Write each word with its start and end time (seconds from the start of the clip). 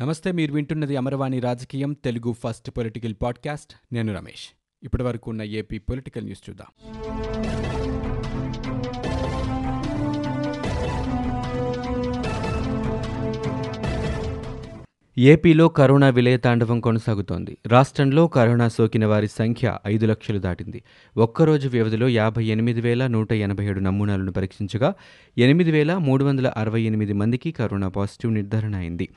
నమస్తే 0.00 0.32
మీరు 0.32 0.52
వింటున్నది 0.52 0.96
అమరవాణి 0.96 1.40
రాజకీయం 1.40 1.92
తెలుగు 1.92 2.32
ఫస్ట్ 2.32 2.70
పొలిటికల్ 2.70 3.14
పాడ్కాస్ట్. 3.22 3.94
నేను 3.94 4.14
రమేష్. 4.14 4.56
ఇప్పటి 4.82 5.02
వరకు 5.02 5.30
ఉన్న 5.30 5.42
ఏపీ 5.42 5.78
పొలిటికల్ 5.78 6.24
న్యూస్ 6.24 6.50
చూద్దాం. 6.50 6.66
ఏపీలో 15.18 15.68
కరోనా 15.68 16.08
విలయతాండవం 16.08 16.80
కొనసాగుతోంది. 16.80 17.58
రాష్ట్రంలో 17.66 18.28
కరోనా 18.28 18.68
సోకిన 18.68 19.06
వారి 19.06 19.28
సంఖ్య 19.28 19.78
ఐదు 19.86 20.06
లక్షలు 20.06 20.38
దాటింది. 20.38 20.82
ఒక్కరోజు 21.16 21.68
వ్యవధిలో 21.68 22.08
యాభై 22.08 22.44
ఎనిమిది 22.44 22.80
వేల 22.80 23.06
నూట 23.06 23.32
ఎనభై 23.32 23.66
ఏడు 23.66 23.80
నమూనాలను 23.80 24.32
పరీక్షించగా 24.32 24.94
ఎనిమిది 25.38 25.70
వేల 25.70 25.96
మూడు 25.96 26.24
వందల 26.24 26.52
అరవై 26.56 26.82
ఎనిమిది 26.82 27.12
మందికి 27.12 27.52
కరోనా 27.52 27.88
పాజిటివ్ 27.88 28.34
నిర్ధారణ 28.34 28.76
అయింది. 28.76 29.08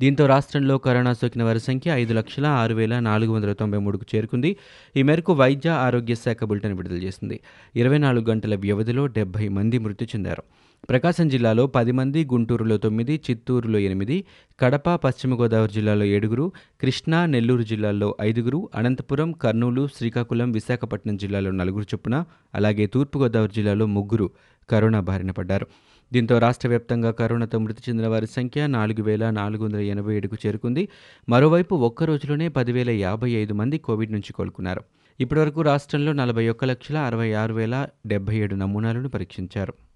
దీంతో 0.00 0.26
రాష్ట్రంలో 0.26 0.78
కరోనా 0.78 1.12
సోకిన 1.12 1.42
వారి 1.42 1.60
సంఖ్య 1.60 1.90
ఐదు 1.90 2.12
లక్షల 2.14 2.46
ఆరు 2.46 2.74
వేల 2.74 2.98
నాలుగు 2.98 3.32
వందల 3.32 3.52
తొంభై 3.52 3.78
మూడుకు 3.78 4.06
చేరుకుంది. 4.14 4.56
ఈ 4.96 5.02
మేరకు 5.02 5.32
వైద్య 5.32 5.68
ఆరోగ్య 5.68 6.14
శాఖ 6.14 6.44
బులెటిన్ 6.44 6.76
విడుదల 6.76 6.96
చేసింది. 6.96 7.40
ఇరవై 7.76 7.98
నాలుగు 7.98 8.30
గంటల 8.30 8.54
వ్యవధిలో 8.54 9.06
డెబ్బై 9.06 9.48
మంది 9.48 9.78
మృతి 9.78 10.04
చెందారు. 10.04 10.42
ప్రకాశం 10.90 11.28
జిల్లాలో 11.28 11.66
పది 11.66 11.92
మంది 11.92 12.24
గుంటూరులో 12.24 12.76
తొమ్మిది 12.76 13.20
చిత్తూరులో 13.30 13.78
ఎనిమిది 13.78 14.24
కడప 14.60 14.94
పశ్చిమ 14.94 15.40
గోదావరి 15.40 15.72
జిల్లాలో 15.72 16.04
ఏడుగురు 16.04 16.52
కృష్ణా 16.80 17.26
నెల్లూరు 17.26 17.62
జిల్లాల్లో 17.62 18.16
ఐదుగురు 18.20 18.68
అనంతపురం 18.74 19.32
కర్నూలు 19.32 19.88
శ్రీకాకుళం 19.96 20.52
విశాఖపట్నం 20.52 21.16
జిల్లాలో 21.16 21.50
నలుగురు 21.50 21.84
చొప్పున 21.84 22.24
అలాగే 22.54 22.86
తూర్పుగోదావరి 22.86 23.52
జిల్లాలో 23.56 23.86
ముగ్గురు 23.86 24.30
కరోనా 24.70 25.00
బారిన 25.00 25.30
పడ్డారు. 25.30 25.66
దీంతో 26.12 26.38
రాష్ట్ర 26.38 26.68
వ్యాప్తంగా 26.68 27.10
కరోనాతో 27.10 27.58
మృతి 27.58 27.82
చెందిన 27.88 28.06
వారి 28.06 28.26
సంఖ్య 28.26 28.66
నాలుగు 28.66 29.02
వేల 29.02 29.30
నాలుగు 29.30 29.64
వందల 29.64 29.80
ఎనభై 29.80 30.16
ఏడుకు 30.16 30.36
చేరుకుంది. 30.46 30.88
మరోవైపు 31.28 31.74
ఒక్క 31.74 32.04
రోజులోనే 32.04 32.48
పదివేల 32.48 32.90
యాభై 32.90 33.30
ఐదు 33.30 33.54
మంది 33.54 33.78
కోవిడ్ 33.78 34.12
నుంచి 34.12 34.32
కోలుకున్నారు. 34.32 34.84
ఇప్పటివరకు 35.20 35.62
రాష్ట్రంలో 35.62 36.12
నలభై 36.12 36.48
ఒక్క 36.48 36.64
లక్షల 36.64 36.96
అరవై 36.96 37.32
ఆరు 37.32 37.54
వేల 37.54 37.86
డెబ్బై 38.06 38.36
ఏడు 38.36 38.54
నమూనాలను 38.54 39.08
పరీక్షించారు. 39.08 39.87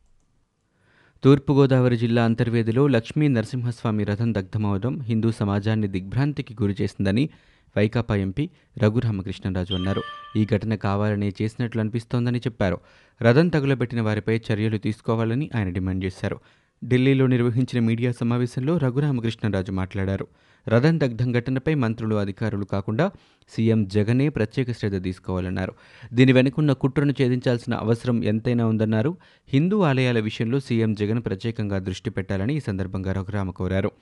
తూర్పుగోదావరి 1.24 1.96
జిల్లా 1.96 2.24
అంతర్వేదిలో 2.24 2.86
లక్ష్మీ 2.86 3.28
నరసింహస్వామి 3.28 4.04
రథం 4.04 4.34
దగ్ధమవడం 4.34 5.00
హిందూ 5.00 5.32
సమాజాన్ని 5.32 5.88
దిగ్భ్రాంతికి 5.88 6.54
గురి 6.62 6.76
చేసిందని 6.80 7.28
వైకాపా 7.76 8.16
ఎంపీ 8.16 8.50
రఘురామకృష్ణరాజు 8.82 9.74
అన్నారు. 9.74 10.02
ఈ 10.36 10.46
ఘటన 10.46 10.74
కావాలనే 10.74 11.32
చేసినట్లు 11.42 11.80
అనిపిస్తోందని 11.80 12.38
చెప్పారు. 12.38 12.78
రథం 13.22 13.48
తగులబెట్టిన 13.48 14.00
వారిపై 14.00 14.40
చర్యలు 14.52 14.78
తీసుకోవాలని 14.78 15.50
ఆయన 15.56 15.68
డిమాండ్ 15.68 16.04
చేశారు. 16.04 16.40
ఢిల్లీలో 16.84 17.26
నిర్వహించిన 17.26 17.84
మీడియా 17.84 18.12
సమావేశంలో 18.12 18.76
రఘురామకృష్ణరాజు 18.76 19.72
మాట్లాడారు. 19.72 20.26
రథం 20.68 21.00
దగ్ధం 21.00 21.32
ఘటనపై 21.32 21.74
మంత్రులు 21.74 22.16
అధికారులు 22.16 22.64
కాకుండా 22.64 23.10
సీఎం 23.48 23.88
జగనే 23.88 24.28
ప్రత్యేక 24.28 24.72
శ్రద్ధ 24.72 25.04
తీసుకోవాలన్నారు. 25.04 25.72
దీని 26.12 26.32
వెనుకున్న 26.32 26.72
కుట్రను 26.72 27.14
ఛేదించాల్సిన 27.22 27.74
అవసరం 27.74 28.24
ఎంతైనా 28.24 28.66
ఉందన్నారు. 28.66 29.16
హిందూ 29.48 29.80
ఆలయాల 29.80 30.20
విషయంలో 30.20 30.60
సీఎం 30.60 30.94
జగన్ 30.94 31.22
ప్రత్యేకంగా 31.26 31.78
దృష్టి 31.78 32.10
పెట్టాలని 32.10 32.56
ఈ 32.56 32.60
సందర్భంగా 32.60 33.12
రఘురామ 33.12 33.50
కోరారు. 33.50 33.92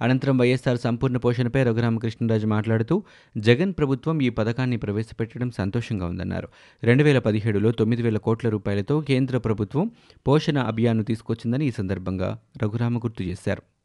అనంతరం 0.00 0.38
వైఎస్ఆర్ 0.38 0.78
సంపూర్ణ 0.78 1.16
పోషణపై 1.16 1.62
రఘురామకృష్ణరాజు 1.62 2.46
మాట్లాడుతూ 2.46 3.02
జగన్ 3.36 3.72
ప్రభుత్వం 3.72 4.20
ఈ 4.20 4.28
పథకాన్ని 4.28 4.76
ప్రవేశపెట్టడం 4.76 5.50
సంతోషంగా 5.50 6.06
ఉందన్నారు. 6.06 6.48
రెండు 6.82 7.04
వేల 7.04 7.18
పదిహేడులో 7.18 7.70
తొమ్మిది 7.70 8.02
వేల 8.02 8.18
కోట్ల 8.18 8.48
రూపాయలతో 8.48 9.00
కేంద్ర 9.00 9.38
ప్రభుత్వం 9.38 9.90
పోషణ 10.26 10.58
అభియాన్ను 10.58 11.04
తీసుకొచ్చిందని 11.04 11.66
ఈ 11.66 11.70
సందర్భంగా 11.70 12.38
రఘురామ 12.62 12.98
గుర్తు 12.98 13.22
చేశారు. 13.22 13.79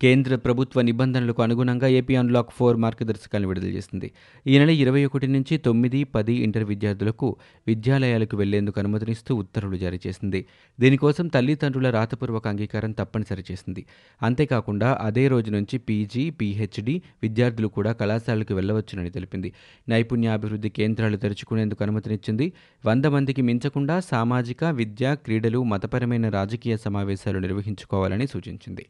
కేంద్ర 0.00 0.36
ప్రభుత్వ 0.36 0.82
నిబంధనలకు 0.82 1.42
అనుగుణంగా 1.42 1.88
ఏపీ 1.88 2.14
అన్లాక్ 2.14 2.50
ఫోర్ 2.50 2.76
మార్గదర్శకాలను 2.76 3.48
విడుదల 3.48 3.68
చేసింది. 3.68 4.12
ఈ 4.46 4.58
నెల 4.58 4.70
ఇరవై 4.70 5.04
ఒకటి 5.04 5.26
నుంచి 5.26 5.58
తొమ్మిది 5.58 6.04
పది 6.04 6.34
ఇంటర్ 6.34 6.64
విద్యార్థులకు 6.64 7.36
విద్యాలయాలకు 7.66 8.36
వెళ్ళేందుకు 8.36 8.80
అనుమతినిస్తూ 8.80 9.36
ఉత్తర్వులు 9.36 9.76
జారీ 9.76 10.00
చేసింది. 10.06 10.46
దీనికోసం 10.80 11.26
తల్లిదండ్రుల 11.26 11.90
రాతపూర్వక 11.90 12.48
అంగీకారం 12.48 12.92
తప్పనిసరి 12.92 13.44
చేసింది. 13.52 13.86
అంతేకాకుండా 14.22 14.98
అదే 15.00 15.28
రోజు 15.28 15.50
నుంచి 15.50 15.78
పీజీ 15.78 16.30
పీహెచ్డీ 16.30 17.02
విద్యార్థులు 17.22 17.68
కూడా 17.68 17.92
కళాశాలకు 17.92 18.54
వెళ్ళవచ్చునని 18.54 19.10
తెలిపింది. 19.10 19.52
నైపుణ్యాభివృద్ధి 19.88 20.68
కేంద్రాలు 20.68 21.16
తెరుచుకునేందుకు 21.16 21.82
అనుమతినిచ్చింది. 21.84 22.52
వంద 22.86 23.04
మందికి 23.06 23.42
మించకుండా 23.42 24.00
సామాజిక 24.00 24.64
విద్య 24.64 25.14
క్రీడలు 25.14 25.62
మతపరమైన 25.62 26.28
రాజకీయ 26.28 26.76
సమావేశాలు 26.76 27.38
నిర్వహించుకోవాలని 27.38 28.26
సూచించింది. 28.26 28.86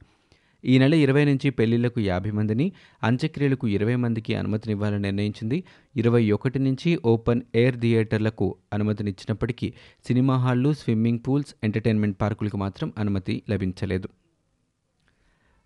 ఈ 0.67 0.79
నెల 0.79 0.95
ఇరవై 0.95 1.25
నుంచి 1.25 1.51
పెళ్ళిళ్ళకు 1.51 2.01
యాభై 2.01 2.31
మందిని 2.31 2.73
అంత్యక్రియలకు 3.03 3.67
ఇరవై 3.69 3.97
మందికి 3.97 4.35
అనుమతినివ్వాలని 4.35 5.03
నిర్ణయించింది. 5.03 5.65
ఇరవై 5.97 6.31
ఒకటి 6.31 6.59
నుంచి 6.59 6.99
ఓపెన్ 7.05 7.43
ఎయిర్ 7.55 7.81
థియేటర్లకు 7.81 8.57
అనుమతినిచ్చినప్పటికీ 8.73 9.73
సినిమా 10.09 10.37
హాళ్ళు 10.37 10.73
స్విమ్మింగ్ 10.73 11.25
పూల్స్ 11.29 11.55
ఎంటర్టైన్మెంట్ 11.65 12.21
పార్కులకు 12.21 12.57
మాత్రం 12.57 12.93
అనుమతి 12.99 13.43
లభించలేదు. 13.51 14.09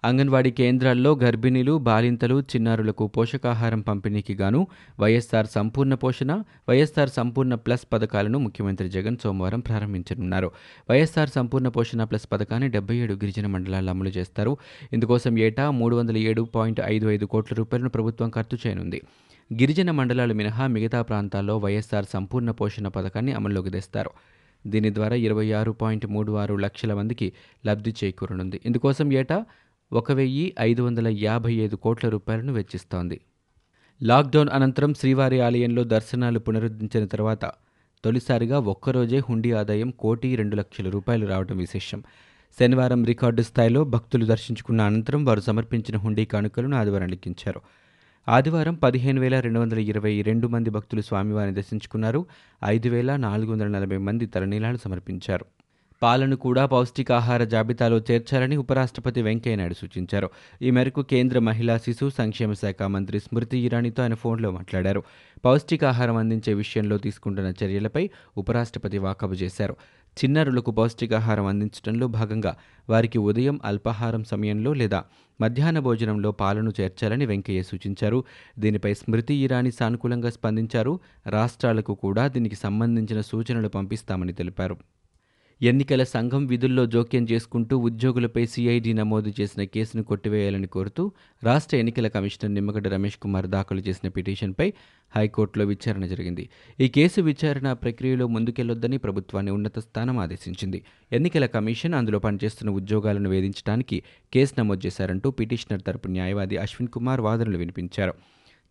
అంగన్వాడీ 0.04 0.50
కేంద్రాల్లో 0.50 1.14
గర్భిణీలు 1.14 1.78
బాలింతలు 1.78 2.40
చిన్నారులకు 2.40 3.06
పోషకాహారం 3.06 3.80
పంపిణీకి 3.80 4.34
గాను 4.34 4.66
వైఎస్ఆర్ 5.00 5.46
సంపూర్ణ 5.46 5.94
పోషణ 5.94 6.42
వైఎస్ఆర్ 6.68 7.08
సంపూర్ణ 7.08 7.54
ప్లస్ 7.54 7.86
పథకాలను 7.92 8.38
ముఖ్యమంత్రి 8.38 8.88
జగన్ 8.88 9.16
సోమవారం 9.22 9.60
ప్రారంభించనున్నారు. 9.60 10.50
వైఎస్ఆర్ 10.90 11.28
సంపూర్ణ 11.28 11.68
పోషణ 11.68 12.04
ప్లస్ 12.04 12.26
పథకాన్ని 12.32 12.68
డెబ్బై 12.68 12.96
ఏడు 12.96 13.14
గిరిజన 13.14 13.46
మండలాల్లో 13.46 13.90
అమలు 13.90 14.08
చేస్తారు. 14.08 14.56
ఇందుకోసం 14.92 15.38
ఏటా 15.38 15.70
మూడు 15.70 15.96
వందల 15.96 16.16
ఏడు 16.16 16.42
పాయింట్ 16.42 16.80
ఐదు 16.84 17.06
ఐదు 17.06 17.24
కోట్ల 17.24 17.54
రూపాయలను 17.54 17.88
ప్రభుత్వం 17.88 18.30
ఖర్చు 18.30 18.58
చేయనుంది. 18.66 19.02
గిరిజన 19.52 19.90
మండలాలు 19.90 20.34
మినహా 20.34 20.66
మిగతా 20.66 21.02
ప్రాంతాల్లో 21.02 21.58
వైఎస్ఆర్ 21.58 22.04
సంపూర్ణ 22.04 22.50
పోషణ 22.50 22.88
పథకాన్ని 22.88 23.32
అమల్లోకి 23.32 23.70
తెస్తారు. 23.70 24.10
దీని 24.66 24.94
ద్వారా 24.94 25.16
ఇరవై 25.16 25.52
ఆరు 25.52 25.72
పాయింట్ 25.72 26.06
మూడు 26.06 26.32
ఆరు 26.32 26.54
లక్షల 26.54 26.94
మందికి 26.94 27.32
లబ్ధి 27.66 27.94
చేకూరనుంది. 28.04 28.60
ఇందుకోసం 28.66 29.12
ఏటా 29.12 29.44
ఒక 29.92 30.12
వెయ్యి 30.12 30.54
ఐదు 30.60 30.82
వందల 30.82 31.08
యాభై 31.08 31.54
ఐదు 31.54 31.76
కోట్ల 31.76 32.08
రూపాయలను 32.08 32.52
వెచ్చిస్తోంది. 32.52 33.20
లాక్డౌన్ 34.02 34.48
అనంతరం 34.52 34.94
శ్రీవారి 34.94 35.40
ఆలయంలో 35.40 35.84
దర్శనాలు 35.84 36.38
పునరుద్ధరించిన 36.38 37.06
తర్వాత 37.06 37.44
తొలిసారిగా 38.04 38.58
ఒక్కరోజే 38.58 39.18
హుండీ 39.18 39.52
ఆదాయం 39.52 39.90
కోటి 39.90 40.36
రెండు 40.36 40.56
లక్షల 40.56 40.90
రూపాయలు 40.90 41.26
రావడం 41.26 41.56
విశేషం. 41.56 42.02
శనివారం 42.60 43.04
రికార్డు 43.04 43.42
స్థాయిలో 43.42 43.84
భక్తులు 43.84 44.26
దర్శించుకున్న 44.26 44.80
అనంతరం 44.80 45.24
వారు 45.24 45.40
సమర్పించిన 45.40 45.96
హుండీ 45.96 46.24
కానుకలను 46.24 46.76
ఆదివారం 46.76 47.08
లెక్కించారు 47.08 47.60
ఆదివారం 48.28 48.74
పదిహేను 48.74 49.20
వేల 49.20 49.40
రెండు 49.40 49.60
వందల 49.60 49.78
ఇరవై 49.78 50.22
రెండు 50.22 50.46
మంది 50.46 50.70
భక్తులు 50.70 51.00
స్వామివారిని 51.00 51.56
దర్శించుకున్నారు. 51.56 52.26
ఐదు 52.64 52.88
వేల 52.88 53.16
నాలుగు 53.16 53.52
వందల 53.52 53.66
నలభై 53.66 53.96
మంది 53.96 54.26
తలనీలాలు 54.26 54.76
సమర్పించారు. 54.76 55.46
పాలను 56.02 56.36
కూడా 56.36 56.66
పౌష్టికాహార 56.66 57.44
జాబితాలో 57.44 57.98
చేర్చాలని 58.10 58.56
ఉపరాష్ట్రపతి 58.56 59.22
వెంకయ్యనాయుడు 59.22 59.74
సూచించారు. 59.74 60.30
ఈ 60.62 60.70
మేరకు 60.70 61.02
కేంద్ర 61.02 61.38
మహిళా 61.38 61.78
శిశు 61.78 62.10
సంక్షేమ 62.18 62.52
శాఖ 62.52 62.82
మంత్రి 62.82 63.20
స్మృతి 63.20 63.58
ఇరానీతో 63.58 64.02
ఆయన 64.02 64.14
ఫోన్లో 64.14 64.50
మాట్లాడారు. 64.50 65.02
పౌష్టికాహారం 65.44 66.16
అందించే 66.16 66.54
విషయంలో 66.54 66.98
తీసుకుంటున్న 66.98 67.64
చర్యలపై 67.64 68.10
ఉపరాష్ట్రపతి 68.36 68.98
వాకబు 68.98 69.32
చేశారు. 69.32 69.76
చిన్నారులకు 70.16 70.70
పౌష్టికాహారం 70.70 71.46
అందించడంలో 71.46 72.06
భాగంగా 72.06 72.56
వారికి 72.88 73.18
ఉదయం 73.18 73.60
అల్పాహారం 73.64 74.24
సమయంలో 74.24 74.72
లేదా 74.72 75.04
మధ్యాహ్న 75.40 75.78
భోజనంలో 75.78 76.32
పాలను 76.32 76.72
చేర్చాలని 76.80 77.26
వెంకయ్య 77.26 77.62
సూచించారు. 77.62 78.24
దీనిపై 78.58 78.94
స్మృతి 78.94 79.34
ఇరానీ 79.34 79.70
సానుకూలంగా 79.70 80.30
స్పందించారు. 80.30 81.00
రాష్ట్రాలకు 81.26 81.94
కూడా 81.94 82.28
దీనికి 82.28 82.54
సంబంధించిన 82.54 83.20
సూచనలు 83.20 83.68
పంపిస్తామని 83.68 84.32
తెలిపారు. 84.32 84.76
ఎన్నికల 85.62 86.02
సంఘం 86.02 86.46
విధుల్లో 86.46 86.86
జోక్యం 86.86 87.24
చేసుకుంటూ 87.32 87.78
ఉద్యోగులపై 87.78 88.46
సిఐడి 88.46 88.92
నమోదు 88.92 89.32
చేసిన 89.40 89.62
కేసును 89.64 90.02
కొట్టివేయాలని 90.02 90.66
కోరుతూ 90.66 91.12
రాష్ట్ర 91.44 91.76
ఎన్నికల 91.76 92.08
కమిషనర్ 92.08 92.54
నిమ్మగడ్డ 92.54 92.88
రమేష్ 92.88 93.18
కుమార్ 93.18 93.46
దాఖలు 93.46 93.80
చేసిన 93.80 94.08
పిటిషన్పై 94.08 94.72
హైకోర్టులో 95.16 95.64
విచారణ 95.64 96.06
జరిగింది. 96.06 96.48
ఈ 96.80 96.88
కేసు 96.88 97.20
విచారణ 97.20 97.72
ప్రక్రియలో 97.72 98.26
ముందుకెళ్ళొద్దని 98.26 98.98
ప్రభుత్వాన్ని 98.98 99.52
ఉన్నత 99.52 99.78
స్థానం 99.78 100.18
ఆదేశించింది. 100.18 100.84
ఎన్నికల 101.12 101.46
కమిషన్ 101.46 101.94
అందులో 101.94 102.18
పనిచేస్తున్న 102.18 102.72
ఉద్యోగాలను 102.72 103.30
వేధించడానికి 103.30 104.02
కేసు 104.32 104.54
నమోదు 104.58 104.86
చేశారంటూ 104.86 105.30
పిటిషనర్ 105.30 105.82
తరపు 105.82 106.08
న్యాయవాది 106.08 106.56
అశ్విన్ 106.56 106.88
కుమార్ 106.88 107.20
వాదనలు 107.20 107.58
వినిపించారు. 107.58 108.14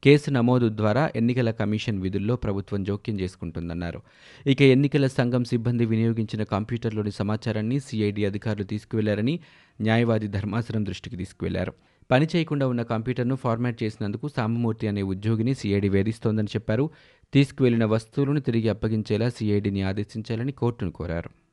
కేసు 0.04 0.32
నమోదు 0.32 0.70
ద్వారా 0.70 1.10
ఎన్నికల 1.16 1.52
కమిషన్ 1.52 2.02
విధుల్లో 2.02 2.36
ప్రభుత్వం 2.36 2.84
జోక్యం 2.84 3.20
చేసుకుంటుందన్నారు. 3.20 4.02
ఇక 4.48 4.62
ఎన్నికల 4.62 5.08
సంఘం 5.08 5.44
సిబ్బంది 5.44 5.86
వినియోగించిన 5.86 6.44
కంప్యూటర్లోని 6.44 7.12
సమాచారాన్ని 7.12 7.80
సిఐడి 7.80 8.26
అధికారులు 8.26 8.64
తీసుకువెళ్ళారని 8.64 9.40
న్యాయవాది 9.82 10.28
ధర్మాసనం 10.28 10.86
దృష్టికి 10.86 11.18
తీసుకువెళ్ళారు. 11.18 11.74
పని 12.12 12.28
చేయకుండా 12.36 12.68
ఉన్న 12.68 12.82
కంప్యూటర్ను 12.82 13.36
ఫార్మాట్ 13.36 13.84
చేసినందుకు 13.84 14.28
సాంబమూర్తి 14.28 14.88
అనే 14.88 15.02
ఉద్యోగిని 15.02 15.54
సిఐడి 15.54 15.90
వేధిస్తోందని 15.90 16.48
చెప్పారు. 16.48 16.90
తీసుకువెళ్ళిన 17.34 17.86
వస్తువులను 17.86 18.40
తిరిగి 18.40 18.70
అప్పగించేలా 18.70 19.30
సిఐడిని 19.30 19.82
ఆదేశించాలని 19.82 20.52
కోర్టును 20.52 20.92
కోరారు. 20.92 21.49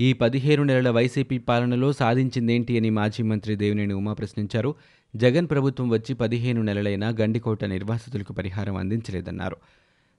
ఈ 0.00 0.12
పదిహేను 0.12 0.62
నెలల 0.62 0.90
వైసీపీ 0.90 1.38
పాలనలో 1.38 1.92
సాధించిందేంటి 1.92 2.78
అని 2.78 2.90
మాజీ 2.90 3.22
మంత్రి 3.22 3.56
దేవినేని 3.56 3.94
ఉమా 3.94 4.12
ప్రశ్నించారు. 4.12 4.70
జగన్ 5.14 5.48
ప్రభుత్వం 5.50 5.90
వచ్చి 5.90 6.14
పదిహేను 6.14 6.62
నెలలైనా 6.62 7.08
గండికోట 7.20 7.64
నిర్వాసితులకు 7.64 8.32
పరిహారం 8.32 8.76
అందించలేదన్నారు. 8.76 9.56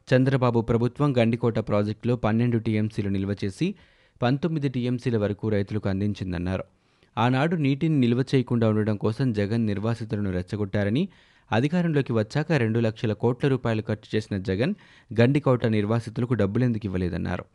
చంద్రబాబు 0.07 0.61
ప్రభుత్వం 0.61 1.17
గండికోట 1.17 1.59
ప్రాజెక్టులో 1.59 2.15
పన్నెండు 2.15 2.57
టీఎంసీలు 2.57 3.09
నిల్వ 3.09 3.35
చేసి 3.43 3.75
పంతొమ్మిది 4.21 4.69
టీఎంసీల 4.69 5.17
వరకు 5.17 5.49
రైతులకు 5.49 5.89
అందించిందన్నారు. 5.89 6.63
ఆనాడు 7.17 7.55
నీటిని 7.55 7.99
నిల్వ 7.99 8.25
చేయకుండా 8.35 8.69
ఉండడం 8.69 8.97
కోసం 8.97 9.33
జగన్ 9.33 9.65
నిర్వాసితులను 9.65 10.31
రెచ్చగొట్టారని 10.31 11.09
అధికారంలోకి 11.51 12.13
వచ్చాక 12.13 12.51
రెండు 12.51 12.79
లక్షల 12.79 13.13
కోట్ల 13.13 13.47
రూపాయలు 13.47 13.81
ఖర్చు 13.81 14.09
చేసిన 14.15 14.37
జగన్ 14.49 14.75
గండికోట 15.11 15.65
నిర్వాసితులకు 15.77 16.33
డబ్బులెందుకు 16.33 16.85
ఇవ్వలేదన్నారు. 16.85 17.45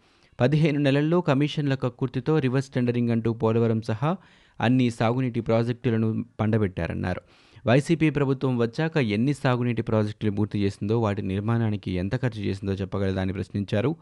పదిహేను 0.41 0.79
నెలల్లో 0.79 1.21
కమిషన్ల 1.21 1.75
కక్కుర్తితో 1.75 2.39
రివర్స్ 2.39 2.69
టెండరింగ్ 2.69 3.11
అంటూ 3.11 3.33
పోలవరం 3.33 3.83
సహా 3.83 4.17
అన్ని 4.61 4.91
సాగునీటి 4.91 5.41
ప్రాజెక్టులను 5.41 6.25
పండబెట్టారన్నారు. 6.41 7.21
వైసీపీ 7.67 8.11
ప్రభుత్వం 8.11 8.59
వచ్చాక 8.59 8.97
ఎన్ని 8.97 9.35
సాగునీటి 9.35 9.83
ప్రాజెక్టులు 9.83 10.31
పూర్తి 10.31 10.59
చేసిందో 10.59 11.01
వాటి 11.01 11.23
నిర్మాణానికి 11.23 11.91
ఎంత 11.91 12.23
ఖర్చు 12.23 12.43
చేసిందో 12.43 12.73
చెప్పగలదని 12.73 13.33
ప్రశ్నించారు. 13.33 13.97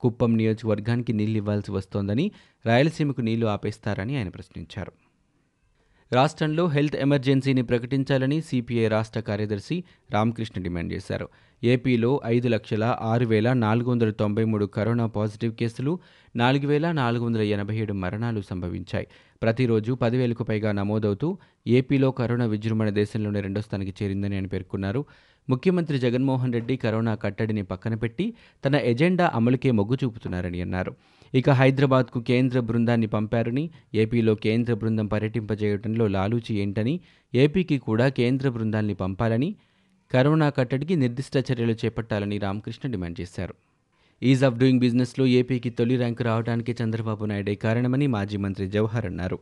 కుప్పం 0.00 0.36
నియోజకవర్గానికి 0.36 1.12
నీళ్ళు 1.12 1.36
ఇవ్వాల్సి 1.36 1.72
వస్తోందని 1.72 2.30
రాయలసీమకు 2.66 3.20
నీళ్ళు 3.20 3.46
ఆపేస్తారని 3.46 4.16
ఆయన 4.16 4.28
ప్రశ్నించారు. 4.28 4.92
రాష్ట్రంలో 6.12 6.66
హెల్త్ 6.68 6.96
ఎమర్జెన్సీని 6.96 7.62
ప్రకటించాలని 7.62 8.40
సిపిఐ 8.40 8.88
రాష్ట్ర 8.88 9.20
కార్యదర్శి 9.20 9.84
రామకృష్ణ 10.10 10.62
డిమాండ్ 10.62 10.92
చేశారు. 10.92 11.28
ఏపీలో 11.64 12.20
ఐదు 12.24 12.48
లక్షల 12.48 12.96
ఆరు 13.00 13.26
వేల 13.26 13.52
నాలుగు 13.52 13.90
వందల 13.90 14.10
తొంభై 14.10 14.44
మూడు 14.44 14.66
కరోనా 14.66 15.06
పాజిటివ్ 15.06 15.54
కేసులు 15.54 15.98
నాలుగు 16.36 16.66
వేల 16.66 16.92
నాలుగు 16.92 17.24
వందల 17.24 17.40
ఎనభై 17.40 17.76
ఏడు 17.76 17.92
మరణాలు 17.92 18.40
సంభవించాయి. 18.40 19.06
ప్రతిరోజు 19.42 19.92
పదివేలకు 19.92 20.44
పైగా 20.44 20.72
నమోదవుతూ 20.72 21.38
ఏపీలో 21.66 22.10
కరోనా 22.10 22.44
విజృంభణ 22.44 22.88
దేశంలోనే 22.88 23.40
రెండో 23.40 23.60
స్థానికి 23.60 24.04
చేరిందని 24.04 24.34
ఆయన 24.34 24.46
పేర్కొన్నారు. 24.46 25.04
ముఖ్యమంత్రి 25.50 25.98
జగన్మోహన్ 25.98 26.52
రెడ్డి 26.52 26.76
కరోనా 26.76 27.14
కట్టడిని 27.14 27.62
పక్కన 27.62 27.94
పెట్టి 27.94 28.34
తన 28.64 28.74
ఎజెండా 28.74 29.32
అమలుకే 29.34 29.70
మొగ్గు 29.70 29.98
చూపుతున్నారని 30.04 30.60
అన్నారు. 30.60 30.94
ఇక 31.34 31.50
హైదరాబాద్కు 31.50 32.20
కేంద్ర 32.20 32.60
బృందాన్ని 32.60 33.06
పంపారని 33.06 33.70
ఏపీలో 33.94 34.34
కేంద్ర 34.34 34.74
బృందం 34.74 35.06
పర్యటింపజేయడంలో 35.06 36.06
లాలూచి 36.06 36.54
ఏంటని 36.54 37.00
ఏపీకి 37.34 37.78
కూడా 37.78 38.08
కేంద్ర 38.08 38.48
బృందాన్ని 38.48 38.94
పంపాలని 38.94 39.56
కరోనా 40.12 40.50
కట్టడికి 40.50 40.96
నిర్దిష్ట 40.96 41.52
చర్యలు 41.52 41.72
చేపట్టాలని 41.72 42.38
రామకృష్ణ 42.38 42.90
డిమాండ్ 42.90 43.20
చేశారు. 43.20 43.54
ఈజ్ 44.22 44.44
ఆఫ్ 44.44 44.58
డూయింగ్ 44.58 44.80
బిజినెస్లో 44.80 45.26
ఏపీకి 45.26 45.70
తొలి 45.70 45.96
ర్యాంకు 45.96 46.22
రావడానికి 46.22 46.76
చంద్రబాబు 46.82 47.24
నాయుడే 47.24 47.54
కారణమని 47.54 48.06
మాజీ 48.06 48.36
మంత్రి 48.36 48.68
జవహర్ 48.68 49.06
అన్నారు. 49.06 49.38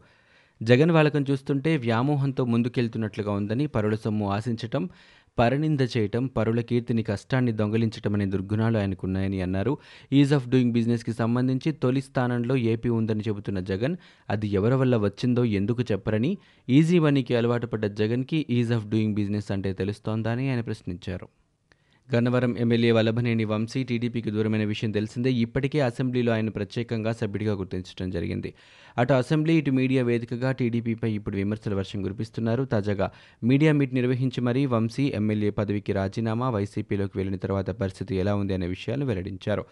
జగన్ 0.62 0.90
వాలకం 0.90 1.25
చూస్తుంటే 1.31 1.76
వ్యామోహంతో 1.76 2.44
ముందుకెళ్తున్నట్లుగా 2.44 3.32
ఉందని 3.32 3.66
పరుల 3.66 3.94
సొమ్ము 3.94 4.31
ఆశించటం 4.31 4.88
పరనింద 5.38 5.81
చేయటం 5.96 6.26
పరుల 6.26 6.60
కీర్తిని 6.60 7.02
కష్టాన్ని 7.02 7.52
దొంగలించటం 7.52 8.12
అనే 8.14 8.26
దుర్గుణాలు 8.26 8.78
ఆయనకున్నాయని 8.78 9.40
అన్నారు. 9.42 9.78
ఈజ్ 10.12 10.32
ఆఫ్ 10.34 10.48
డూయింగ్ 10.48 10.72
బిజినెస్కి 10.72 11.12
సంబంధించి 11.12 11.72
తొలి 11.72 12.00
స్థానంలో 12.00 12.56
ఏపీ 12.56 12.88
ఉందని 12.88 13.20
చెబుతున్న 13.28 13.60
జగన్ 13.60 13.96
అది 14.31 14.48
ఎవరి 14.48 14.75
వల్ల 14.75 14.96
వచ్చిందో 14.96 15.44
ఎందుకు 15.44 15.82
చెప్పరని 15.92 16.38
ఈజీ 16.69 16.98
మనీకి 16.98 17.36
అలవాటు 17.36 17.66
పడ్డ 17.66 17.86
జగన్కి 17.86 18.46
ఈజ్ 18.50 18.72
ఆఫ్ 18.72 18.86
డూయింగ్ 18.86 19.14
బిజినెస్ 19.14 19.52
అంటే 19.52 19.72
తెలుస్తోందా 19.72 20.32
అని 20.32 20.50
ఆయన 20.50 20.60
ప్రశ్నించారు. 20.60 21.28
గన్నవరం 22.09 22.59
ఎమ్మెల్యే 22.59 22.91
వల్లభనేని 22.93 23.45
వంశీ 23.45 23.85
టీడీపీకి 23.85 24.31
దూరమైన 24.31 24.65
విషయం 24.65 24.91
తెలిసిందే. 24.91 25.33
ఇప్పటికే 25.33 25.81
అసెంబ్లీలో 25.81 26.33
ఆయన 26.33 26.49
ప్రత్యేకంగా 26.49 27.12
సభ్యుడిగా 27.12 27.53
గుర్తించడం 27.53 28.11
జరిగింది. 28.11 28.55
అటు 28.99 29.12
అసెంబ్లీ 29.12 29.55
ఇటు 29.56 29.71
మీడియా 29.71 30.03
వేదికగా 30.05 30.53
టీడీపీపై 30.53 31.12
ఇప్పుడు 31.12 31.37
విమర్శల 31.37 31.75
వర్షం 31.75 32.03
కురిపిస్తున్నారు. 32.03 32.65
తాజాగా 32.65 33.11
మీడియా 33.45 33.73
మీట్ 33.73 33.95
నిర్వహించి 33.95 34.41
మరీ 34.41 34.67
వంశీ 34.67 35.12
ఎమ్మెల్యే 35.15 35.51
పదవికి 35.51 35.93
రాజీనామా 35.93 36.51
వైసీపీలోకి 36.51 37.19
వెళ్ళిన 37.19 37.37
తర్వాత 37.37 37.71
పరిస్థితి 37.71 38.17
ఎలా 38.17 38.35
ఉంది 38.35 38.55
అనే 38.55 38.67
విషయాలు 38.67 39.05
వెల్లడించారు. 39.05 39.65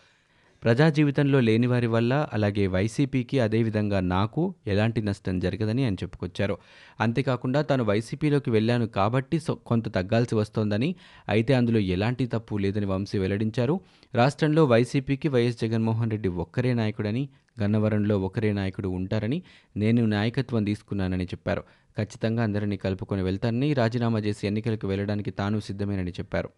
ప్రజా 0.62 0.86
జీవితంలో 0.88 1.40
లేని 1.40 1.66
వారి 1.66 1.86
వల్ల 1.86 2.12
అలాగే 2.32 2.64
వైసీపీకి 2.66 3.36
అదేవిధంగా 3.40 4.00
నాకు 4.00 4.42
ఎలాంటి 4.66 5.00
నష్టం 5.02 5.38
జరగదని 5.38 5.82
ఆయన 5.84 5.94
చెప్పుకొచ్చారు. 5.94 6.54
అంతేకాకుండా 7.00 7.62
తాను 7.62 7.84
వైసీపీలోకి 7.84 8.50
వెళ్ళాను 8.50 8.86
కాబట్టి 8.98 9.38
కొంత 9.66 9.84
తగ్గాల్సి 9.88 10.34
వస్తోందని 10.34 10.90
అయితే 11.28 11.54
అందులో 11.54 11.80
ఎలాంటి 11.96 12.26
తప్పు 12.26 12.60
లేదని 12.64 12.86
వంశీ 12.86 13.18
వెల్లడించారు. 13.18 13.80
రాష్ట్రంలో 14.14 14.64
వైసీపీకి 14.64 15.28
వైఎస్ 15.28 15.60
జగన్మోహన్ 15.64 16.10
రెడ్డి 16.10 16.32
ఒక్కరే 16.44 16.74
నాయకుడని 16.74 17.28
గన్నవరంలో 17.62 18.14
ఒకరే 18.18 18.52
నాయకుడు 18.52 18.88
ఉంటారని 18.88 19.42
నేను 19.76 20.06
నాయకత్వం 20.06 20.64
తీసుకున్నానని 20.64 21.24
చెప్పారు. 21.24 21.64
ఖచ్చితంగా 21.98 22.42
అందరినీ 22.42 22.76
కలుపుకొని 22.76 23.22
వెళ్తానని 23.22 23.70
రాజీనామా 23.74 24.18
చేసి 24.18 24.46
ఎన్నికలకు 24.46 24.86
వెళ్ళడానికి 24.86 25.30
తాను 25.30 25.58
సిద్ధమేనని 25.60 26.12
చెప్పారు. 26.20 26.50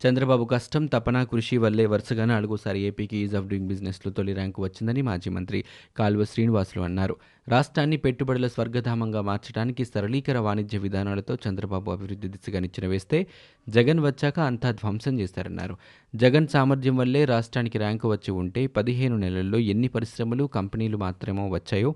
చంద్రబాబు 0.00 0.44
కష్టం 0.44 0.86
తపన 0.86 1.22
కృషి 1.22 1.56
వల్లే 1.56 1.86
వరుసగా 1.86 2.24
నాలుగోసారి 2.24 2.80
ఏపీకి 2.80 3.16
ఈజ్ 3.16 3.34
ఆఫ్ 3.34 3.46
డూయింగ్ 3.46 3.68
బిజినెస్లో 3.68 4.12
తొలి 4.12 4.32
ర్యాంకు 4.32 4.62
వచ్చిందని 4.62 5.02
మాజీ 5.02 5.30
మంత్రి 5.30 5.64
కాల్వ 5.96 6.24
శ్రీనివాసులు 6.24 6.82
అన్నారు. 6.82 7.16
రాష్ట్రాన్ని 7.48 7.96
పెట్టుబడుల 7.96 8.46
స్వర్గధామంగా 8.46 9.20
మార్చడానికి 9.20 9.84
సరళీకర 9.84 10.38
వాణిజ్య 10.38 10.78
విధానాలతో 10.78 11.38
చంద్రబాబు 11.48 11.90
అభివృద్ధి 11.90 12.28
దిశగా 12.28 12.60
నిచ్చెన 12.60 12.86
వేస్తే 12.86 13.26
జగన్ 13.68 14.00
వచ్చాక 14.00 14.40
అంతా 14.40 14.70
ధ్వంసం 14.70 15.18
చేశారన్నారు 15.18 15.76
జగన్ 16.14 16.48
సామర్థ్యం 16.48 16.96
వల్లే 16.96 17.24
రాష్ట్రానికి 17.24 17.78
ర్యాంకు 17.78 18.08
వచ్చి 18.08 18.30
ఉంటే 18.32 18.66
పదిహేను 18.66 19.16
నెలల్లో 19.16 19.58
ఎన్ని 19.58 19.88
పరిశ్రమలు 19.88 20.44
కంపెనీలు 20.44 20.96
మాత్రమో 20.96 21.48
వచ్చాయో 21.48 21.94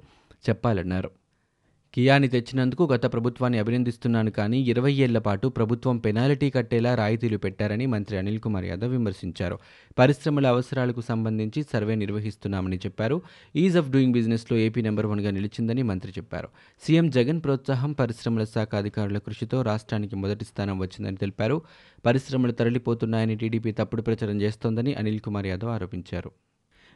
చెప్పాలన్నారు. 0.48 1.10
కియాని 1.94 2.28
తెచ్చినందుకు 2.28 2.84
గత 2.84 3.12
ప్రభుత్వాన్ని 3.12 3.58
అభినందిస్తున్నాను 3.58 4.30
కానీ 4.30 4.60
ఇరవై 4.60 4.92
ఏళ్ళ 4.92 5.18
పాటు 5.18 5.48
ప్రభుత్వం 5.48 5.98
పెనాల్టీ 5.98 6.50
కట్టేలా 6.50 6.94
రాయితీలు 6.94 7.38
పెట్టారని 7.38 7.86
మంత్రి 7.86 8.18
అనిల్ 8.18 8.40
కుమార్ 8.40 8.64
యాదవ్ 8.64 8.90
విమర్శించారు. 8.90 9.58
పరిశ్రమల 9.98 10.46
అవసరాలకు 10.46 11.00
సంబంధించి 11.00 11.62
సర్వే 11.62 11.94
నిర్వహిస్తున్నామని 11.94 12.76
చెప్పారు. 12.76 13.22
ఈజ్ 13.56 13.76
ఆఫ్ 13.76 13.90
డూయింగ్ 13.90 14.12
బిజినెస్లో 14.12 14.58
ఏపీ 14.58 14.82
నెంబర్ 14.82 15.06
వన్గా 15.06 15.30
నిలిచిందని 15.30 15.82
మంత్రి 15.82 16.12
చెప్పారు. 16.18 16.48
సీఎం 16.82 17.10
జగన్ 17.10 17.42
ప్రోత్సాహం 17.44 17.92
పరిశ్రమల 17.92 18.44
శాఖ 18.44 18.74
అధికారుల 18.74 19.18
కృషితో 19.18 19.62
రాష్ట్రానికి 19.62 20.16
మొదటి 20.16 20.44
స్థానం 20.44 20.78
వచ్చిందని 20.78 21.16
తెలిపారు. 21.16 21.62
పరిశ్రమలు 22.06 22.52
తరలిపోతున్నాయని 22.52 23.36
టీడీపీ 23.36 23.72
తప్పుడు 23.72 24.02
ప్రచారం 24.02 24.40
చేస్తోందని 24.40 24.94
అనిల్ 24.94 25.20
కుమార్ 25.20 25.46
యాదవ్ 25.46 25.70
ఆరోపించారు. 25.70 26.30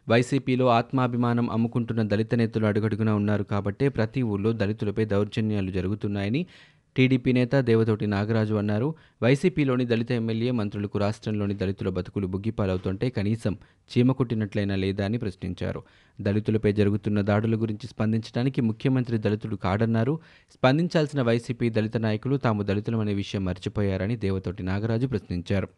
వైసీపీలో 0.09 0.67
ఆత్మాభిమానం 0.67 1.51
అమ్ముకుంటున్న 1.51 2.03
దళిత 2.03 2.35
నేతలు 2.35 2.67
అడుగడుగునా 2.67 3.15
ఉన్నారు 3.15 3.43
కాబట్టే 3.43 3.89
ప్రతి 3.89 4.23
ఊళ్ళో 4.23 4.53
దళితులపై 4.53 5.05
దౌర్జన్యాలు 5.05 5.71
జరుగుతున్నాయని 5.71 6.47
టీడీపీ 6.97 7.33
నేత 7.33 7.55
దేవతోటి 7.55 8.07
నాగరాజు 8.07 8.55
అన్నారు. 8.55 8.95
వైసీపీలోని 9.23 9.85
దళిత 9.85 10.13
ఎమ్మెల్యే 10.13 10.51
మంత్రులకు 10.51 10.99
రాష్ట్రంలోని 10.99 11.55
దళితుల 11.55 11.89
బతుకులు 11.89 12.27
బుగ్గిపాలవుతుంటే 12.27 13.11
కనీసం 13.11 13.57
చీమ 13.91 14.13
కుట్టినట్లయినా 14.13 14.77
లేదా 14.77 15.05
అని 15.05 15.19
ప్రశ్నించారు. 15.19 15.83
దళితులపై 16.21 16.73
జరుగుతున్న 16.73 17.21
దాడుల 17.21 17.57
గురించి 17.57 17.87
స్పందించడానికి 17.87 18.61
ముఖ్యమంత్రి 18.61 19.19
దళితుడు 19.19 19.57
కాడన్నారు 19.57 20.21
స్పందించాల్సిన 20.53 21.23
వైసీపీ 21.23 21.71
దళిత 21.71 21.97
నాయకులు 21.97 22.37
తాము 22.37 22.63
దళితులమనే 22.63 23.15
విషయం 23.15 23.45
మర్చిపోయారని 23.45 24.17
దేవతోటి 24.17 24.63
నాగరాజు 24.63 25.07
ప్రశ్నించారు. 25.07 25.69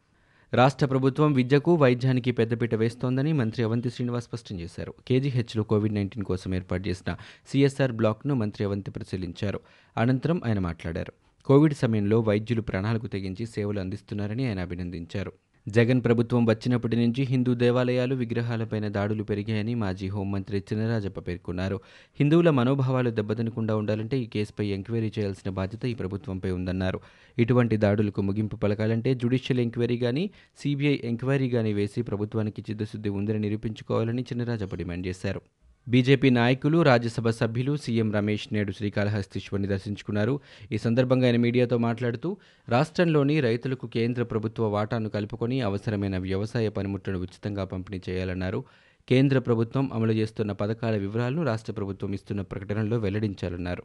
రాష్ట్ర 0.54 0.86
ప్రభుత్వం 0.86 1.32
విద్యకు 1.32 1.74
వైద్యానికి 1.74 2.32
పెద్దపీట 2.32 2.74
వేస్తోందని 2.74 3.32
మంత్రి 3.32 3.64
అవంతి 3.64 3.90
శ్రీనివాస్ 3.90 4.24
స్పష్టం 4.24 4.60
చేశారు. 4.60 4.94
కేజీహెచ్లో 5.08 5.62
కోవిడ్ 5.62 5.94
నైన్టీన్ 5.94 6.24
కోసం 6.24 6.54
ఏర్పాటు 6.54 6.88
చేసిన 6.88 7.16
సిఎస్ఆర్ 7.46 7.92
బ్లాక్ను 7.92 8.34
మంత్రి 8.34 8.64
అవంతి 8.64 8.90
పరిశీలించారు. 8.90 9.60
అనంతరం 9.96 10.40
ఆయన 10.46 10.58
మాట్లాడారు. 10.58 11.12
కోవిడ్ 11.44 11.74
సమయంలో 11.74 12.20
వైద్యులు 12.20 12.62
ప్రాణాలకు 12.62 13.06
తెగించి 13.06 13.46
సేవలు 13.46 13.80
అందిస్తున్నారని 13.80 14.48
ఆయన 14.48 14.60
అభినందించారు. 14.60 15.32
జగన్ 15.66 16.04
ప్రభుత్వం 16.04 16.46
వచ్చినప్పటి 16.46 16.96
నుంచి 16.96 17.22
హిందూ 17.22 17.54
దేవాలయాలు 17.54 18.14
విగ్రహాలపైన 18.14 18.88
దాడులు 18.88 19.24
పెరిగాయని 19.24 19.74
మాజీ 19.74 20.08
హోంమంత్రి 20.08 20.58
చినరాజప్ప 20.58 21.20
పేర్కొన్నారు. 21.20 21.80
హిందువుల 22.20 22.50
మనోభావాలు 22.50 23.10
దెబ్బతినకుండా 23.10 23.76
ఉండాలంటే 23.76 24.18
ఈ 24.18 24.26
కేసుపై 24.26 24.66
ఎంక్వైరీ 24.66 25.12
చేయాల్సిన 25.18 25.50
బాధ్యత 25.50 25.84
ఈ 25.84 25.94
ప్రభుత్వంపై 25.94 26.50
ఉందన్నారు. 26.50 27.00
ఇటువంటి 27.38 27.76
దాడులకు 27.76 28.22
ముగింపు 28.22 28.56
పలకాలంటే 28.56 29.14
జ్యుడిషియల్ 29.14 29.60
ఎంక్వైరీ 29.60 29.98
కానీ 29.98 30.30
సిబిఐ 30.58 30.96
ఎంక్వైరీ 31.04 31.50
కానీ 31.50 31.72
వేసి 31.72 32.02
ప్రభుత్వానికి 32.02 32.62
చిత్తశుద్ధి 32.70 33.08
ఉందని 33.08 33.38
నిరూపించుకోవాలని 33.38 34.22
చినరాజప్ప 34.22 34.74
డిమాండ్ 34.74 35.06
చేశారు. 35.06 35.42
బీజేపీ 35.86 36.30
నాయకులు 36.30 36.82
రాజ్యసభ 36.82 37.28
సభ్యులు 37.28 37.76
సీఎం 37.76 38.12
రమేష్ 38.12 38.46
నేడు 38.52 38.72
శ్రీకాళహస్తీశ్వరిని 38.72 39.68
దర్శించుకున్నారు. 39.68 40.40
ఈ 40.72 40.78
సందర్భంగా 40.78 41.26
ఆయన 41.26 41.36
మీడియాతో 41.36 41.78
మాట్లాడుతూ 41.78 42.36
రాష్ట్రంలోని 42.68 43.40
రైతులకు 43.40 43.86
కేంద్ర 43.86 44.22
ప్రభుత్వ 44.22 44.64
వాటాను 44.66 45.08
కలుపుకొని 45.08 45.60
అవసరమైన 45.60 46.18
వ్యవసాయ 46.18 46.68
పనిముట్లను 46.68 47.18
ఉచితంగా 47.18 47.64
పంపిణీ 47.64 48.00
చేయాలన్నారు. 48.08 48.64
కేంద్ర 49.08 49.38
ప్రభుత్వం 49.38 49.90
అమలు 49.92 50.12
చేస్తున్న 50.12 50.52
పథకాల 50.52 50.96
వివరాలను 50.96 51.42
రాష్ట్ర 51.42 51.72
ప్రభుత్వం 51.72 52.12
ఇస్తున్న 52.14 52.42
ప్రకటనలో 52.42 52.98
వెల్లడించాలన్నారు. 52.98 53.84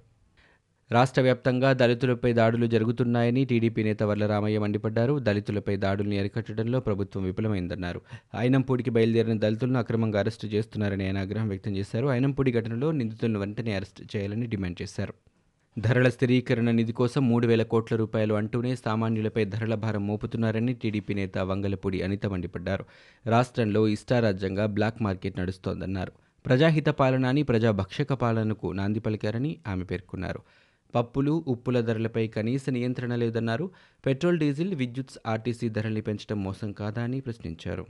రాష్ట్ర 0.91 1.22
వ్యాప్తంగా 1.22 1.74
దళితులపై 1.74 2.34
దాడులు 2.34 2.65
జరుగుతున్నాయని 2.65 3.46
టీడీపీ 3.46 3.84
నేత 3.84 4.03
వర్లరామయ్య 4.03 4.60
మండిపడ్డారు. 4.60 5.19
దళితులపై 5.19 5.75
దాడుల్ని 5.77 6.19
అరికట్టడంలో 6.19 6.79
ప్రభుత్వం 6.79 7.24
విఫలమైందన్నారు. 7.24 8.01
ఐనంపూడికి 8.38 8.89
బయలుదేరిన 8.89 9.38
దళితులను 9.38 9.79
అక్రమంగా 9.79 10.19
అరెస్టు 10.19 10.48
చేస్తున్నారని 10.48 11.05
ఆయన 11.05 11.17
ఆగ్రహం 11.17 11.48
వ్యక్తం 11.48 11.77
చేశారు. 11.77 12.08
ఐనంపూడి 12.08 12.51
ఘటనలో 12.51 12.91
నిందితులను 12.91 13.39
వెంటనే 13.39 13.74
అరెస్టు 13.74 14.17
చేయాలని 14.17 14.46
డిమాండ్ 14.46 14.81
చేశారు. 14.81 15.13
ధరల 15.79 16.10
స్థిరీకరణ 16.10 16.72
నిధి 16.72 16.91
కోసం 16.91 17.29
మూడు 17.29 17.48
వేల 17.48 17.63
కోట్ల 17.63 17.96
రూపాయలు 17.96 18.34
అంటూనే 18.34 18.75
సామాన్యులపై 18.75 19.46
ధరల 19.46 19.75
భారం 19.75 20.08
మోపుతున్నారని 20.08 20.74
టీడీపీ 20.74 21.13
నేత 21.13 21.38
వంగలపూడి 21.38 22.01
అనిత 22.01 22.25
మండిపడ్డారు. 22.25 22.86
రాష్ట్రంలో 23.27 23.88
ఇష్టారాజ్యంగా 23.88 24.65
బ్లాక్ 24.65 25.01
మార్కెట్ 25.01 25.39
నడుస్తోందన్నారు. 25.39 26.12
ప్రజాహిత 26.46 26.86
పాలన 26.86 27.25
అని 27.25 27.43
ప్రజాభక్షక 27.43 28.13
పాలనకు 28.13 28.67
నాంది 28.67 29.00
పలికారని 29.00 29.58
ఆమె 29.67 29.84
పేర్కొన్నారు. 29.84 30.39
పప్పులు 30.96 31.43
ఉప్పుల 31.48 31.81
ధరలపై 31.81 32.27
కనీస 32.27 32.69
నియంత్రణ 32.69 33.15
లేదన్నారు. 33.15 33.72
పెట్రోల్ 34.05 34.39
డీజిల్ 34.39 34.75
విద్యుత్ 34.75 35.10
ఆర్టీసీ 35.27 35.69
ధరల్ని 35.69 36.01
పెంచడం 36.01 36.43
మోసం 36.43 36.72
కాదా 36.72 37.03
అని 37.03 37.19
ప్రశ్నించారు. 37.19 37.86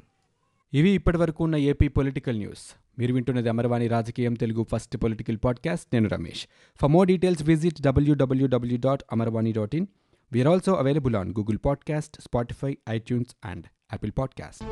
ఇవి 0.74 0.90
ఇప్పటివరకు 0.90 1.44
ఉన్న 1.44 1.56
ఏపీ 1.56 1.88
పొలిటికల్ 1.88 2.38
న్యూస్. 2.38 2.76
మీరు 3.00 3.14
వింటున్నది 3.14 3.50
అమర్వాణి 3.50 3.88
రాజకీయం 3.88 4.34
తెలుగు 4.34 4.66
ఫస్ట్ 4.72 4.98
పొలిటికల్ 4.98 5.38
పాడ్కాస్ట్. 5.44 5.88
నేను 5.94 6.10
Ramesh. 6.10 6.48
For 6.82 6.92
more 6.92 7.08
details 7.08 7.44
visit 7.44 7.82
WWW 7.82 8.78
dot 8.78 9.04
Amarvani 9.12 9.52
dot 9.52 9.76
in 9.76 9.88
we are 10.32 10.48
also 10.48 10.74
available 10.74 11.16
on 11.16 11.30
Google 11.30 11.58
podcast 11.66 12.22
Spotify 12.22 12.78
iTunes 12.90 13.36
and 13.46 13.66
Apple 13.66 14.12
podcast 14.18 14.64